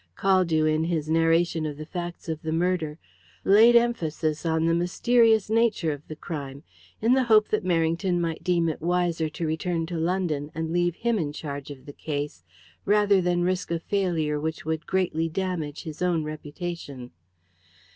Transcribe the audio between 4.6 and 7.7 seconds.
the mysterious nature of the crime, in the hope that